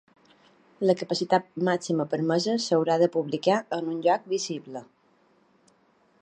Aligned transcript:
La 0.85 0.93
capacitat 1.01 1.45
màxima 1.67 2.07
permesa 2.13 2.55
s’haurà 2.65 2.97
de 3.05 3.11
publicar 3.17 3.59
en 3.81 3.93
un 3.93 4.01
lloc 4.07 4.27
visible. 4.33 4.83